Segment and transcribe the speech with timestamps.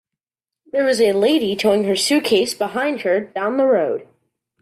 [0.71, 4.07] There is a lady towing her suitcase behind her down the road.